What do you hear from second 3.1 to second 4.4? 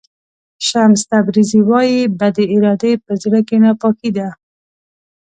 زړه کې ناپاکي ده.